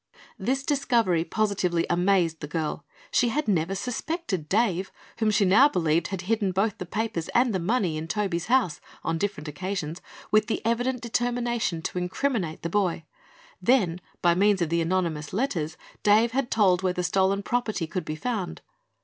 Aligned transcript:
This 0.39 0.63
discovery 0.63 1.23
positively 1.23 1.85
amazed 1.87 2.39
the 2.39 2.47
girl. 2.47 2.83
She 3.11 3.29
had 3.29 3.47
never 3.47 3.75
suspected 3.75 4.49
Dave, 4.49 4.91
whom 5.19 5.29
she 5.29 5.45
now 5.45 5.69
believed 5.69 6.07
had 6.07 6.21
hidden 6.21 6.51
both 6.51 6.79
the 6.79 6.87
papers 6.87 7.27
and 7.35 7.53
the 7.53 7.59
money 7.59 7.97
in 7.97 8.07
Toby's 8.07 8.47
house, 8.47 8.81
on 9.03 9.19
different 9.19 9.47
occasions, 9.47 10.01
with 10.31 10.47
the 10.47 10.59
evident 10.65 11.01
determination 11.01 11.83
to 11.83 11.99
incriminate 11.99 12.63
the 12.63 12.67
boy. 12.69 13.03
Then, 13.61 14.01
by 14.23 14.33
means 14.33 14.59
of 14.59 14.69
the 14.69 14.81
anonymous 14.81 15.33
letters, 15.33 15.77
Dave 16.01 16.31
had 16.31 16.49
told 16.49 16.81
where 16.81 16.93
the 16.93 17.03
stolen 17.03 17.43
property 17.43 17.85
could 17.85 18.03
be 18.03 18.15
found. 18.15 18.61